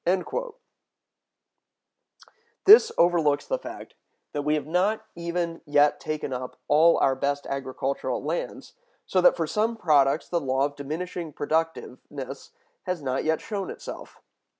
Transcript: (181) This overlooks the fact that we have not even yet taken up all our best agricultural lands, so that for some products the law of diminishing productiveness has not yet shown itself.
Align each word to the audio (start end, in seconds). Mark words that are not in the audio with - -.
(181) 0.05 0.53
This 2.65 2.91
overlooks 2.97 3.45
the 3.45 3.59
fact 3.59 3.93
that 4.31 4.41
we 4.41 4.55
have 4.55 4.65
not 4.65 5.05
even 5.13 5.61
yet 5.67 5.99
taken 5.99 6.33
up 6.33 6.57
all 6.67 6.97
our 6.97 7.13
best 7.15 7.45
agricultural 7.45 8.23
lands, 8.23 8.73
so 9.05 9.21
that 9.21 9.37
for 9.37 9.45
some 9.45 9.77
products 9.77 10.27
the 10.27 10.41
law 10.41 10.65
of 10.65 10.75
diminishing 10.75 11.31
productiveness 11.31 12.49
has 12.87 13.03
not 13.03 13.23
yet 13.23 13.41
shown 13.41 13.69
itself. 13.69 14.19